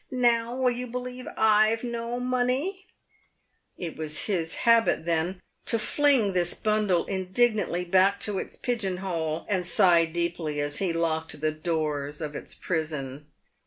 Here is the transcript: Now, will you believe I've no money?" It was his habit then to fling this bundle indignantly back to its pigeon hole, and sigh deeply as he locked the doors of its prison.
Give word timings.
Now, 0.09 0.55
will 0.57 0.71
you 0.71 0.87
believe 0.87 1.27
I've 1.37 1.83
no 1.83 2.19
money?" 2.19 2.87
It 3.77 3.97
was 3.97 4.23
his 4.23 4.55
habit 4.65 5.05
then 5.05 5.43
to 5.67 5.77
fling 5.77 6.33
this 6.33 6.55
bundle 6.55 7.05
indignantly 7.05 7.85
back 7.85 8.19
to 8.21 8.39
its 8.39 8.55
pigeon 8.55 8.97
hole, 8.97 9.45
and 9.47 9.63
sigh 9.63 10.05
deeply 10.05 10.59
as 10.59 10.79
he 10.79 10.91
locked 10.91 11.39
the 11.39 11.51
doors 11.51 12.19
of 12.19 12.35
its 12.35 12.55
prison. 12.55 13.27